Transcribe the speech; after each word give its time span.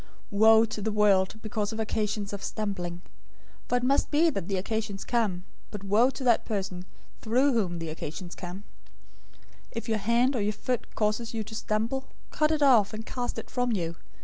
018:007 0.31 0.31
"Woe 0.39 0.65
to 0.65 0.81
the 0.81 0.91
world 0.91 1.35
because 1.43 1.71
of 1.71 1.79
occasions 1.79 2.33
of 2.33 2.41
stumbling! 2.43 3.03
For 3.67 3.75
it 3.77 3.83
must 3.83 4.09
be 4.09 4.31
that 4.31 4.47
the 4.47 4.57
occasions 4.57 5.05
come, 5.05 5.43
but 5.69 5.83
woe 5.83 6.09
to 6.09 6.23
that 6.23 6.43
person 6.43 6.85
through 7.21 7.53
whom 7.53 7.77
the 7.77 7.89
occasion 7.89 8.27
comes! 8.29 8.63
018:008 9.35 9.43
If 9.73 9.89
your 9.89 9.99
hand 9.99 10.35
or 10.35 10.41
your 10.41 10.53
foot 10.53 10.95
causes 10.95 11.35
you 11.35 11.43
to 11.43 11.53
stumble, 11.53 12.07
cut 12.31 12.49
it 12.49 12.63
off, 12.63 12.95
and 12.95 13.05
cast 13.05 13.37
it 13.37 13.51
from 13.51 13.73
you. 13.73 13.95